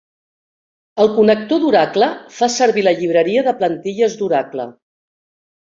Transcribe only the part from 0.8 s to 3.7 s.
El connector d'Oracle fa servir la llibreria de